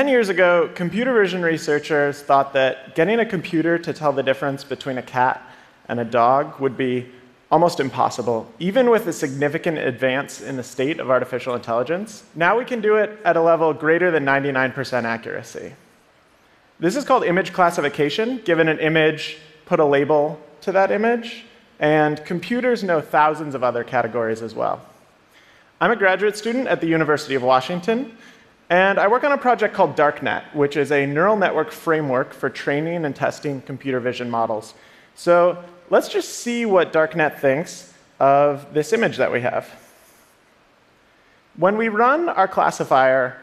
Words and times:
10 0.00 0.08
years 0.08 0.30
ago, 0.30 0.70
computer 0.74 1.12
vision 1.12 1.42
researchers 1.42 2.22
thought 2.22 2.54
that 2.54 2.94
getting 2.94 3.20
a 3.20 3.26
computer 3.26 3.76
to 3.78 3.92
tell 3.92 4.14
the 4.14 4.22
difference 4.22 4.64
between 4.64 4.96
a 4.96 5.02
cat 5.02 5.42
and 5.88 6.00
a 6.00 6.04
dog 6.06 6.58
would 6.58 6.74
be 6.74 7.06
almost 7.50 7.80
impossible, 7.80 8.50
even 8.58 8.88
with 8.88 9.06
a 9.08 9.12
significant 9.12 9.76
advance 9.76 10.40
in 10.40 10.56
the 10.56 10.62
state 10.62 11.00
of 11.00 11.10
artificial 11.10 11.54
intelligence. 11.54 12.24
Now 12.34 12.56
we 12.56 12.64
can 12.64 12.80
do 12.80 12.96
it 12.96 13.18
at 13.26 13.36
a 13.36 13.42
level 13.42 13.74
greater 13.74 14.10
than 14.10 14.24
99% 14.24 15.04
accuracy. 15.04 15.74
This 16.78 16.96
is 16.96 17.04
called 17.04 17.22
image 17.22 17.52
classification. 17.52 18.38
Given 18.38 18.68
an 18.68 18.78
image, 18.78 19.36
put 19.66 19.80
a 19.80 19.84
label 19.84 20.40
to 20.62 20.72
that 20.72 20.90
image, 20.90 21.44
and 21.78 22.24
computers 22.24 22.82
know 22.82 23.02
thousands 23.02 23.54
of 23.54 23.62
other 23.62 23.84
categories 23.84 24.40
as 24.40 24.54
well. 24.54 24.80
I'm 25.78 25.90
a 25.90 25.96
graduate 25.96 26.38
student 26.38 26.68
at 26.68 26.80
the 26.80 26.86
University 26.86 27.34
of 27.34 27.42
Washington, 27.42 28.16
and 28.70 29.00
I 29.00 29.08
work 29.08 29.24
on 29.24 29.32
a 29.32 29.38
project 29.38 29.74
called 29.74 29.96
DarkNet, 29.96 30.54
which 30.54 30.76
is 30.76 30.92
a 30.92 31.04
neural 31.04 31.36
network 31.36 31.72
framework 31.72 32.32
for 32.32 32.48
training 32.48 33.04
and 33.04 33.14
testing 33.14 33.60
computer 33.62 33.98
vision 33.98 34.30
models. 34.30 34.74
So 35.16 35.62
let's 35.90 36.08
just 36.08 36.38
see 36.38 36.64
what 36.66 36.92
DarkNet 36.92 37.40
thinks 37.40 37.92
of 38.20 38.72
this 38.72 38.92
image 38.92 39.16
that 39.16 39.32
we 39.32 39.40
have. 39.40 39.68
When 41.56 41.76
we 41.76 41.88
run 41.88 42.28
our 42.28 42.46
classifier 42.46 43.42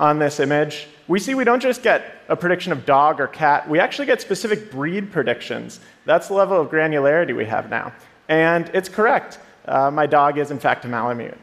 on 0.00 0.18
this 0.18 0.40
image, 0.40 0.88
we 1.06 1.18
see 1.18 1.34
we 1.34 1.44
don't 1.44 1.60
just 1.60 1.82
get 1.82 2.16
a 2.28 2.34
prediction 2.34 2.72
of 2.72 2.86
dog 2.86 3.20
or 3.20 3.26
cat, 3.26 3.68
we 3.68 3.78
actually 3.78 4.06
get 4.06 4.22
specific 4.22 4.70
breed 4.70 5.12
predictions. 5.12 5.80
That's 6.06 6.28
the 6.28 6.34
level 6.34 6.58
of 6.58 6.70
granularity 6.70 7.36
we 7.36 7.44
have 7.44 7.68
now. 7.68 7.92
And 8.28 8.70
it's 8.72 8.88
correct. 8.88 9.38
Uh, 9.66 9.90
my 9.90 10.06
dog 10.06 10.38
is, 10.38 10.50
in 10.50 10.58
fact, 10.58 10.86
a 10.86 10.88
Malamute. 10.88 11.36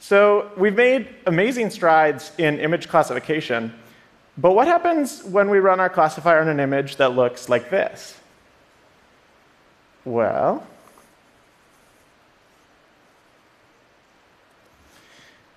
So 0.00 0.50
we've 0.56 0.76
made 0.76 1.08
amazing 1.26 1.70
strides 1.70 2.32
in 2.38 2.60
image 2.60 2.88
classification. 2.88 3.74
But 4.36 4.52
what 4.52 4.68
happens 4.68 5.24
when 5.24 5.50
we 5.50 5.58
run 5.58 5.80
our 5.80 5.90
classifier 5.90 6.40
on 6.40 6.48
an 6.48 6.60
image 6.60 6.96
that 6.96 7.16
looks 7.16 7.48
like 7.48 7.70
this? 7.70 8.18
Well, 10.04 10.64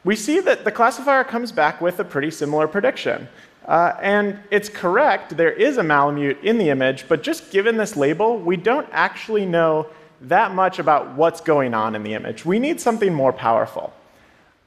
we 0.04 0.16
see 0.16 0.40
that 0.40 0.66
the 0.66 0.72
classifier 0.72 1.24
comes 1.24 1.52
back 1.52 1.80
with 1.80 2.00
a 2.00 2.04
pretty 2.04 2.32
similar 2.32 2.68
prediction. 2.68 3.30
Uh, 3.66 3.94
and 4.02 4.40
it's 4.50 4.68
correct, 4.68 5.38
there 5.38 5.52
is 5.52 5.78
a 5.78 5.84
Malamute 5.84 6.44
in 6.44 6.58
the 6.58 6.70
image, 6.70 7.08
but 7.08 7.22
just 7.22 7.52
given 7.52 7.78
this 7.78 7.96
label, 7.96 8.40
we 8.40 8.58
don't 8.58 8.88
actually 8.92 9.46
know 9.46 9.86
that 10.22 10.54
much 10.54 10.80
about 10.80 11.16
what's 11.16 11.42
going 11.42 11.76
on 11.76 11.94
in 11.94 12.02
the 12.02 12.16
image. 12.16 12.44
We 12.44 12.58
need 12.58 12.82
something 12.82 13.14
more 13.14 13.32
powerful. 13.32 13.94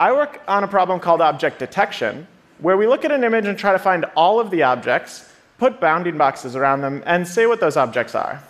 I 0.00 0.12
work 0.12 0.42
on 0.48 0.64
a 0.64 0.68
problem 0.68 0.98
called 1.00 1.20
object 1.20 1.58
detection, 1.58 2.26
where 2.58 2.76
we 2.76 2.86
look 2.86 3.04
at 3.04 3.12
an 3.12 3.22
image 3.22 3.46
and 3.46 3.56
try 3.56 3.72
to 3.72 3.78
find 3.78 4.04
all 4.16 4.40
of 4.40 4.50
the 4.50 4.62
objects, 4.62 5.28
put 5.58 5.80
bounding 5.80 6.18
boxes 6.18 6.56
around 6.56 6.80
them, 6.80 7.02
and 7.06 7.26
say 7.26 7.46
what 7.46 7.60
those 7.60 7.76
objects 7.76 8.14
are. 8.14 8.42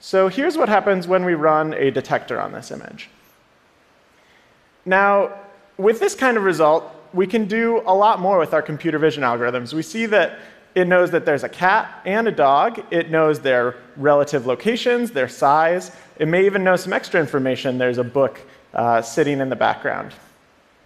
So 0.00 0.26
here's 0.28 0.56
what 0.56 0.68
happens 0.68 1.06
when 1.06 1.24
we 1.24 1.34
run 1.34 1.74
a 1.74 1.90
detector 1.90 2.40
on 2.40 2.52
this 2.52 2.72
image. 2.72 3.08
Now, 4.84 5.32
with 5.78 6.00
this 6.00 6.16
kind 6.16 6.36
of 6.36 6.42
result, 6.42 6.84
we 7.12 7.26
can 7.26 7.46
do 7.46 7.82
a 7.86 7.94
lot 7.94 8.18
more 8.18 8.38
with 8.38 8.52
our 8.52 8.62
computer 8.62 8.98
vision 8.98 9.22
algorithms. 9.22 9.72
We 9.72 9.82
see 9.82 10.06
that 10.06 10.40
it 10.74 10.88
knows 10.88 11.10
that 11.12 11.24
there's 11.24 11.44
a 11.44 11.48
cat 11.48 12.00
and 12.04 12.26
a 12.26 12.32
dog. 12.32 12.82
It 12.90 13.10
knows 13.10 13.40
their 13.40 13.76
relative 13.96 14.46
locations, 14.46 15.10
their 15.12 15.28
size. 15.28 15.92
It 16.18 16.26
may 16.26 16.46
even 16.46 16.64
know 16.64 16.76
some 16.76 16.92
extra 16.92 17.20
information. 17.20 17.78
There's 17.78 17.98
a 17.98 18.04
book 18.04 18.40
uh, 18.74 19.02
sitting 19.02 19.40
in 19.40 19.50
the 19.50 19.56
background. 19.56 20.14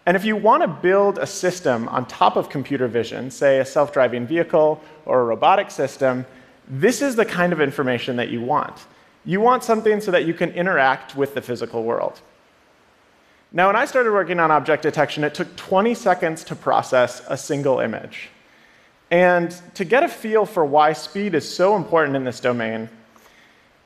And 0.06 0.16
if 0.16 0.24
you 0.24 0.36
want 0.36 0.62
to 0.62 0.68
build 0.68 1.18
a 1.18 1.26
system 1.26 1.88
on 1.88 2.06
top 2.06 2.36
of 2.36 2.48
computer 2.48 2.86
vision, 2.86 3.30
say 3.30 3.58
a 3.58 3.64
self 3.64 3.92
driving 3.92 4.26
vehicle 4.26 4.80
or 5.04 5.20
a 5.20 5.24
robotic 5.24 5.70
system, 5.70 6.24
this 6.68 7.02
is 7.02 7.16
the 7.16 7.24
kind 7.24 7.52
of 7.52 7.60
information 7.60 8.16
that 8.16 8.28
you 8.28 8.40
want. 8.40 8.86
You 9.24 9.40
want 9.40 9.64
something 9.64 10.00
so 10.00 10.12
that 10.12 10.24
you 10.24 10.32
can 10.32 10.50
interact 10.52 11.16
with 11.16 11.34
the 11.34 11.42
physical 11.42 11.82
world. 11.82 12.20
Now, 13.52 13.66
when 13.66 13.76
I 13.76 13.84
started 13.84 14.12
working 14.12 14.38
on 14.38 14.50
object 14.50 14.84
detection, 14.84 15.24
it 15.24 15.34
took 15.34 15.54
20 15.56 15.94
seconds 15.94 16.44
to 16.44 16.54
process 16.54 17.22
a 17.28 17.36
single 17.36 17.80
image. 17.80 18.28
And 19.10 19.54
to 19.74 19.84
get 19.84 20.02
a 20.02 20.08
feel 20.08 20.46
for 20.46 20.64
why 20.64 20.92
speed 20.92 21.34
is 21.34 21.48
so 21.48 21.76
important 21.76 22.16
in 22.16 22.24
this 22.24 22.40
domain, 22.40 22.88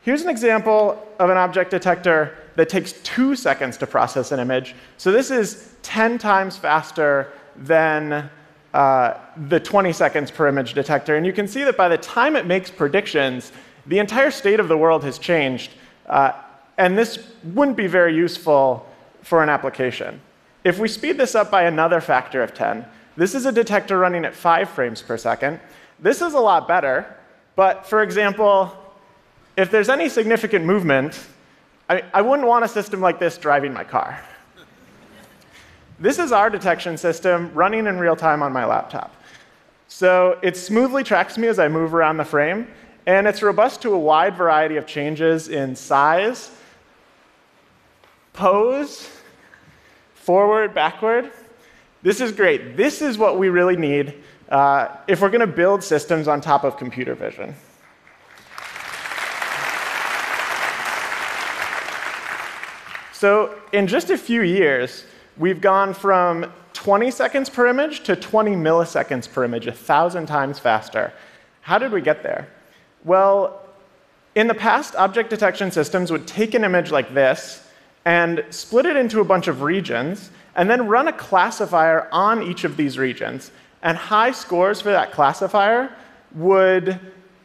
here's 0.02 0.22
an 0.22 0.28
example 0.28 1.06
of 1.18 1.30
an 1.30 1.36
object 1.36 1.70
detector 1.70 2.36
that 2.56 2.68
takes 2.68 2.92
two 3.02 3.34
seconds 3.34 3.76
to 3.78 3.86
process 3.86 4.32
an 4.32 4.40
image. 4.40 4.74
So 4.96 5.12
this 5.12 5.30
is 5.30 5.74
10 5.82 6.18
times 6.18 6.56
faster 6.56 7.32
than 7.56 8.30
uh, 8.72 9.14
the 9.48 9.58
20 9.58 9.92
seconds 9.92 10.30
per 10.30 10.48
image 10.48 10.74
detector. 10.74 11.16
And 11.16 11.26
you 11.26 11.32
can 11.32 11.48
see 11.48 11.64
that 11.64 11.76
by 11.76 11.88
the 11.88 11.98
time 11.98 12.36
it 12.36 12.46
makes 12.46 12.70
predictions, 12.70 13.52
the 13.86 13.98
entire 13.98 14.30
state 14.30 14.60
of 14.60 14.68
the 14.68 14.76
world 14.76 15.04
has 15.04 15.18
changed. 15.18 15.72
Uh, 16.06 16.32
and 16.78 16.96
this 16.96 17.18
wouldn't 17.42 17.76
be 17.76 17.86
very 17.86 18.14
useful 18.14 18.86
for 19.22 19.42
an 19.42 19.48
application. 19.48 20.20
If 20.64 20.78
we 20.78 20.88
speed 20.88 21.18
this 21.18 21.34
up 21.34 21.50
by 21.50 21.64
another 21.64 22.00
factor 22.00 22.42
of 22.42 22.54
10, 22.54 22.84
this 23.16 23.34
is 23.34 23.46
a 23.46 23.52
detector 23.52 23.98
running 23.98 24.24
at 24.24 24.34
5 24.34 24.70
frames 24.70 25.02
per 25.02 25.16
second. 25.16 25.60
This 25.98 26.22
is 26.22 26.34
a 26.34 26.40
lot 26.40 26.68
better, 26.68 27.16
but 27.56 27.86
for 27.86 28.02
example, 28.02 28.72
if 29.56 29.70
there's 29.70 29.88
any 29.88 30.08
significant 30.08 30.64
movement, 30.64 31.26
I, 31.88 32.04
I 32.14 32.22
wouldn't 32.22 32.46
want 32.46 32.64
a 32.64 32.68
system 32.68 33.00
like 33.00 33.18
this 33.18 33.36
driving 33.36 33.72
my 33.72 33.84
car. 33.84 34.22
this 35.98 36.18
is 36.18 36.32
our 36.32 36.48
detection 36.48 36.96
system 36.96 37.52
running 37.52 37.86
in 37.86 37.98
real 37.98 38.16
time 38.16 38.42
on 38.42 38.52
my 38.52 38.64
laptop. 38.64 39.14
So 39.88 40.38
it 40.42 40.56
smoothly 40.56 41.02
tracks 41.02 41.36
me 41.36 41.48
as 41.48 41.58
I 41.58 41.68
move 41.68 41.94
around 41.94 42.16
the 42.16 42.24
frame, 42.24 42.68
and 43.06 43.26
it's 43.26 43.42
robust 43.42 43.82
to 43.82 43.92
a 43.92 43.98
wide 43.98 44.36
variety 44.36 44.76
of 44.76 44.86
changes 44.86 45.48
in 45.48 45.74
size, 45.74 46.52
pose, 48.32 49.10
forward, 50.14 50.74
backward. 50.74 51.32
This 52.02 52.20
is 52.20 52.30
great. 52.30 52.76
This 52.76 53.02
is 53.02 53.18
what 53.18 53.38
we 53.38 53.48
really 53.48 53.76
need 53.76 54.22
uh, 54.48 54.96
if 55.08 55.20
we're 55.20 55.30
going 55.30 55.40
to 55.40 55.46
build 55.46 55.82
systems 55.82 56.28
on 56.28 56.40
top 56.40 56.62
of 56.62 56.76
computer 56.76 57.14
vision. 57.14 57.54
So 63.20 63.54
in 63.72 63.86
just 63.86 64.08
a 64.08 64.16
few 64.16 64.40
years, 64.40 65.04
we've 65.36 65.60
gone 65.60 65.92
from 65.92 66.50
20 66.72 67.10
seconds 67.10 67.50
per 67.50 67.66
image 67.66 68.02
to 68.04 68.16
20 68.16 68.52
milliseconds 68.52 69.30
per 69.30 69.44
image, 69.44 69.66
a 69.66 69.72
thousand 69.72 70.24
times 70.24 70.58
faster. 70.58 71.12
How 71.60 71.76
did 71.76 71.92
we 71.92 72.00
get 72.00 72.22
there? 72.22 72.48
Well, 73.04 73.60
in 74.34 74.46
the 74.46 74.54
past, 74.54 74.96
object 74.96 75.28
detection 75.28 75.70
systems 75.70 76.10
would 76.10 76.26
take 76.26 76.54
an 76.54 76.64
image 76.64 76.90
like 76.90 77.12
this 77.12 77.68
and 78.06 78.42
split 78.48 78.86
it 78.86 78.96
into 78.96 79.20
a 79.20 79.24
bunch 79.24 79.48
of 79.48 79.60
regions, 79.60 80.30
and 80.56 80.70
then 80.70 80.88
run 80.88 81.06
a 81.06 81.12
classifier 81.12 82.08
on 82.10 82.42
each 82.42 82.64
of 82.64 82.78
these 82.78 82.96
regions. 82.96 83.50
And 83.82 83.98
high 83.98 84.30
scores 84.30 84.80
for 84.80 84.92
that 84.92 85.12
classifier 85.12 85.94
would 86.34 86.98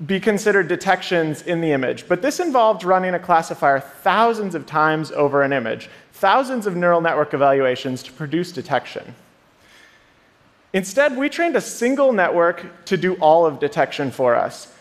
be 0.05 0.19
considered 0.19 0.67
detections 0.67 1.41
in 1.43 1.61
the 1.61 1.71
image. 1.71 2.07
But 2.07 2.21
this 2.21 2.39
involved 2.39 2.83
running 2.83 3.13
a 3.13 3.19
classifier 3.19 3.79
thousands 3.79 4.55
of 4.55 4.65
times 4.65 5.11
over 5.11 5.41
an 5.41 5.53
image, 5.53 5.89
thousands 6.13 6.67
of 6.67 6.75
neural 6.75 7.01
network 7.01 7.33
evaluations 7.33 8.03
to 8.03 8.11
produce 8.11 8.51
detection. 8.51 9.15
Instead, 10.73 11.15
we 11.15 11.29
trained 11.29 11.55
a 11.55 11.61
single 11.61 12.11
network 12.11 12.85
to 12.85 12.97
do 12.97 13.13
all 13.15 13.45
of 13.45 13.59
detection 13.59 14.11
for 14.11 14.35
us. 14.35 14.73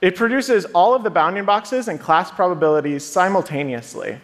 It 0.00 0.16
produces 0.16 0.64
all 0.66 0.94
of 0.94 1.02
the 1.02 1.10
bounding 1.10 1.44
boxes 1.44 1.88
and 1.88 2.00
class 2.00 2.30
probabilities 2.30 3.04
simultaneously. 3.04 4.18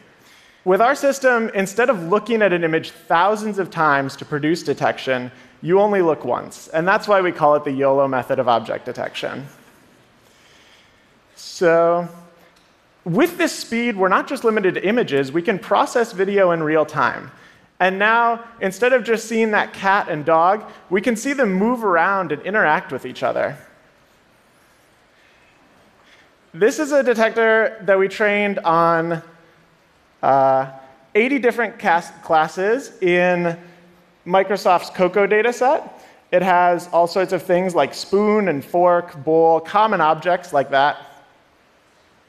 With 0.64 0.80
our 0.80 0.94
system, 0.94 1.50
instead 1.54 1.90
of 1.90 2.04
looking 2.04 2.40
at 2.40 2.54
an 2.54 2.64
image 2.64 2.90
thousands 2.90 3.58
of 3.58 3.70
times 3.70 4.16
to 4.16 4.24
produce 4.24 4.62
detection, 4.62 5.30
you 5.60 5.80
only 5.80 6.00
look 6.00 6.24
once. 6.24 6.68
And 6.68 6.88
that's 6.88 7.06
why 7.06 7.20
we 7.20 7.32
call 7.32 7.54
it 7.56 7.64
the 7.64 7.72
YOLO 7.72 8.08
method 8.08 8.38
of 8.38 8.48
object 8.48 8.86
detection. 8.86 9.46
So 11.38 12.08
with 13.04 13.38
this 13.38 13.56
speed, 13.56 13.96
we're 13.96 14.08
not 14.08 14.26
just 14.26 14.42
limited 14.42 14.74
to 14.74 14.86
images, 14.86 15.30
we 15.30 15.40
can 15.40 15.58
process 15.58 16.12
video 16.12 16.50
in 16.50 16.62
real 16.62 16.84
time. 16.84 17.30
And 17.80 17.96
now, 17.96 18.44
instead 18.60 18.92
of 18.92 19.04
just 19.04 19.28
seeing 19.28 19.52
that 19.52 19.72
cat 19.72 20.08
and 20.08 20.24
dog, 20.24 20.68
we 20.90 21.00
can 21.00 21.14
see 21.14 21.32
them 21.32 21.52
move 21.52 21.84
around 21.84 22.32
and 22.32 22.42
interact 22.42 22.90
with 22.90 23.06
each 23.06 23.22
other. 23.22 23.56
This 26.52 26.80
is 26.80 26.90
a 26.90 27.04
detector 27.04 27.80
that 27.82 27.96
we 27.96 28.08
trained 28.08 28.58
on 28.60 29.22
uh, 30.22 30.72
80 31.14 31.38
different 31.38 31.78
classes 31.78 33.00
in 33.00 33.56
Microsoft's 34.26 34.90
COCO 34.90 35.28
dataset. 35.28 35.88
It 36.32 36.42
has 36.42 36.88
all 36.92 37.06
sorts 37.06 37.32
of 37.32 37.44
things 37.44 37.76
like 37.76 37.94
spoon 37.94 38.48
and 38.48 38.64
fork, 38.64 39.22
bowl, 39.24 39.60
common 39.60 40.00
objects 40.00 40.52
like 40.52 40.70
that. 40.70 41.07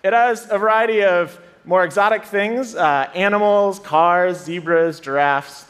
It 0.01 0.13
has 0.13 0.47
a 0.49 0.57
variety 0.57 1.03
of 1.03 1.39
more 1.65 1.83
exotic 1.83 2.23
things 2.23 2.73
uh, 2.75 3.09
animals, 3.13 3.79
cars, 3.79 4.37
zebras, 4.43 4.99
giraffes. 4.99 5.65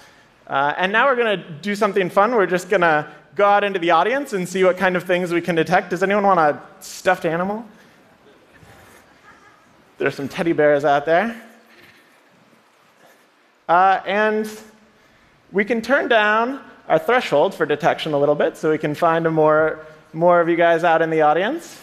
Uh, 0.45 0.73
and 0.77 0.91
now 0.91 1.07
we're 1.07 1.15
going 1.15 1.39
to 1.39 1.49
do 1.61 1.75
something 1.75 2.09
fun. 2.09 2.33
We're 2.35 2.45
just 2.45 2.69
going 2.69 2.81
to 2.81 3.11
go 3.35 3.45
out 3.45 3.63
into 3.63 3.79
the 3.79 3.91
audience 3.91 4.33
and 4.33 4.47
see 4.47 4.63
what 4.63 4.77
kind 4.77 4.95
of 4.95 5.03
things 5.03 5.31
we 5.31 5.41
can 5.41 5.55
detect. 5.55 5.89
Does 5.89 6.03
anyone 6.03 6.23
want 6.23 6.39
a 6.39 6.61
stuffed 6.79 7.25
animal? 7.25 7.65
There's 9.97 10.15
some 10.15 10.27
teddy 10.27 10.53
bears 10.53 10.85
out 10.85 11.05
there. 11.05 11.41
Uh, 13.67 14.01
and 14.05 14.49
we 15.51 15.65
can 15.65 15.81
turn 15.81 16.07
down 16.07 16.63
our 16.87 16.99
threshold 16.99 17.53
for 17.53 17.65
detection 17.65 18.13
a 18.13 18.19
little 18.19 18.35
bit 18.35 18.57
so 18.57 18.71
we 18.71 18.77
can 18.77 18.95
find 18.95 19.29
more, 19.31 19.85
more 20.13 20.41
of 20.41 20.49
you 20.49 20.55
guys 20.55 20.83
out 20.83 21.01
in 21.01 21.09
the 21.09 21.21
audience. 21.21 21.79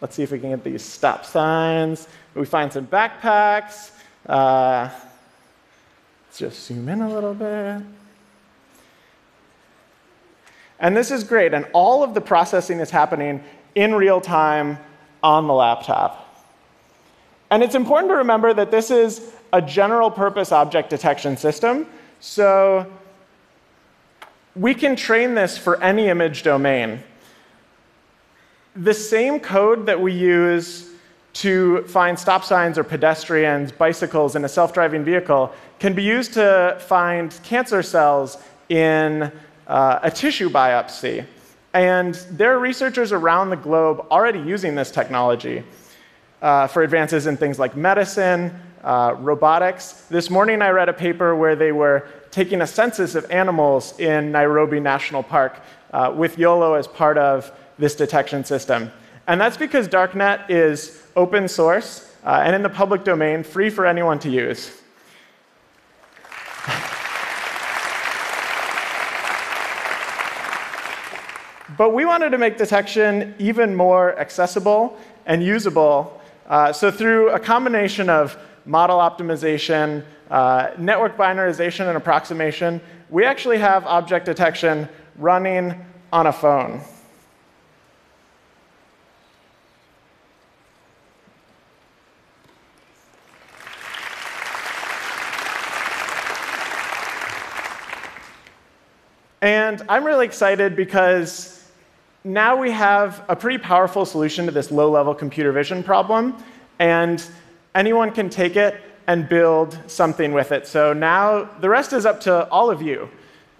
Let's 0.00 0.16
see 0.16 0.22
if 0.22 0.32
we 0.32 0.38
can 0.38 0.50
get 0.50 0.64
these 0.64 0.82
stop 0.82 1.24
signs. 1.24 2.08
We 2.34 2.44
find 2.44 2.72
some 2.72 2.86
backpacks. 2.86 3.92
Uh, 4.26 4.90
let's 6.26 6.38
just 6.38 6.66
zoom 6.66 6.88
in 6.88 7.00
a 7.00 7.12
little 7.12 7.34
bit. 7.34 7.82
And 10.80 10.96
this 10.96 11.10
is 11.10 11.24
great. 11.24 11.54
And 11.54 11.66
all 11.72 12.02
of 12.02 12.14
the 12.14 12.20
processing 12.20 12.80
is 12.80 12.90
happening 12.90 13.42
in 13.74 13.94
real 13.94 14.20
time 14.20 14.78
on 15.22 15.46
the 15.46 15.54
laptop. 15.54 16.20
And 17.50 17.62
it's 17.62 17.74
important 17.74 18.10
to 18.10 18.16
remember 18.16 18.52
that 18.52 18.70
this 18.70 18.90
is 18.90 19.32
a 19.52 19.62
general 19.62 20.10
purpose 20.10 20.50
object 20.50 20.90
detection 20.90 21.36
system. 21.36 21.86
So 22.20 22.90
we 24.56 24.74
can 24.74 24.96
train 24.96 25.34
this 25.34 25.56
for 25.56 25.82
any 25.82 26.08
image 26.08 26.42
domain. 26.42 27.02
The 28.76 28.94
same 28.94 29.38
code 29.38 29.86
that 29.86 30.00
we 30.00 30.12
use 30.12 30.90
to 31.34 31.84
find 31.84 32.18
stop 32.18 32.44
signs 32.44 32.76
or 32.76 32.82
pedestrians, 32.82 33.70
bicycles 33.70 34.34
in 34.34 34.44
a 34.44 34.48
self 34.48 34.74
driving 34.74 35.04
vehicle 35.04 35.52
can 35.78 35.94
be 35.94 36.02
used 36.02 36.32
to 36.34 36.76
find 36.80 37.38
cancer 37.44 37.84
cells 37.84 38.38
in 38.68 39.30
uh, 39.68 40.00
a 40.02 40.10
tissue 40.10 40.50
biopsy. 40.50 41.24
And 41.72 42.14
there 42.32 42.52
are 42.52 42.58
researchers 42.58 43.12
around 43.12 43.50
the 43.50 43.56
globe 43.56 44.06
already 44.10 44.40
using 44.40 44.74
this 44.74 44.90
technology 44.90 45.62
uh, 46.42 46.66
for 46.66 46.82
advances 46.82 47.28
in 47.28 47.36
things 47.36 47.60
like 47.60 47.76
medicine, 47.76 48.52
uh, 48.82 49.14
robotics. 49.20 50.02
This 50.10 50.30
morning 50.30 50.62
I 50.62 50.70
read 50.70 50.88
a 50.88 50.92
paper 50.92 51.36
where 51.36 51.54
they 51.54 51.70
were 51.70 52.08
taking 52.32 52.60
a 52.60 52.66
census 52.66 53.14
of 53.14 53.30
animals 53.30 53.98
in 54.00 54.32
Nairobi 54.32 54.80
National 54.80 55.22
Park 55.22 55.60
uh, 55.92 56.12
with 56.14 56.38
YOLO 56.38 56.74
as 56.74 56.88
part 56.88 57.16
of 57.18 57.52
this 57.78 57.94
detection 57.94 58.44
system. 58.44 58.90
And 59.26 59.40
that's 59.40 59.56
because 59.56 59.88
Darknet 59.88 60.50
is 60.50 61.02
open 61.16 61.48
source 61.48 62.12
uh, 62.24 62.42
and 62.44 62.54
in 62.56 62.62
the 62.62 62.70
public 62.70 63.04
domain, 63.04 63.42
free 63.42 63.70
for 63.70 63.86
anyone 63.86 64.18
to 64.20 64.30
use. 64.30 64.80
but 71.76 71.92
we 71.92 72.06
wanted 72.06 72.30
to 72.30 72.38
make 72.38 72.56
detection 72.56 73.34
even 73.38 73.74
more 73.74 74.18
accessible 74.18 74.98
and 75.26 75.42
usable. 75.42 76.22
Uh, 76.48 76.72
so, 76.72 76.90
through 76.90 77.28
a 77.30 77.38
combination 77.38 78.08
of 78.08 78.38
model 78.64 78.98
optimization, 78.98 80.02
uh, 80.30 80.70
network 80.78 81.18
binarization, 81.18 81.88
and 81.88 81.96
approximation, 81.96 82.80
we 83.10 83.24
actually 83.24 83.58
have 83.58 83.84
object 83.86 84.24
detection 84.24 84.88
running 85.18 85.74
on 86.12 86.26
a 86.26 86.32
phone. 86.32 86.80
And 99.44 99.82
I'm 99.90 100.04
really 100.04 100.24
excited 100.24 100.74
because 100.74 101.62
now 102.24 102.56
we 102.56 102.70
have 102.70 103.22
a 103.28 103.36
pretty 103.36 103.58
powerful 103.58 104.06
solution 104.06 104.46
to 104.46 104.50
this 104.50 104.70
low 104.70 104.90
level 104.90 105.14
computer 105.14 105.52
vision 105.52 105.82
problem. 105.82 106.42
And 106.78 107.22
anyone 107.74 108.10
can 108.10 108.30
take 108.30 108.56
it 108.56 108.80
and 109.06 109.28
build 109.28 109.78
something 109.86 110.32
with 110.32 110.50
it. 110.50 110.66
So 110.66 110.94
now 110.94 111.44
the 111.60 111.68
rest 111.68 111.92
is 111.92 112.06
up 112.06 112.22
to 112.22 112.48
all 112.48 112.70
of 112.70 112.80
you 112.80 113.10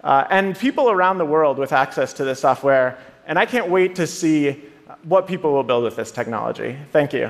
uh, 0.03 0.25
and 0.31 0.57
people 0.57 0.89
around 0.89 1.19
the 1.19 1.25
world 1.25 1.59
with 1.59 1.71
access 1.71 2.13
to 2.13 2.23
this 2.23 2.39
software. 2.39 2.97
And 3.27 3.37
I 3.37 3.45
can't 3.45 3.69
wait 3.69 3.93
to 3.97 4.07
see 4.07 4.63
what 5.03 5.27
people 5.27 5.53
will 5.53 5.61
build 5.61 5.83
with 5.83 5.95
this 5.95 6.09
technology. 6.09 6.79
Thank 6.93 7.13
you. 7.13 7.29